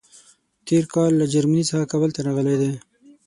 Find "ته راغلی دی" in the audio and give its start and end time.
2.15-2.71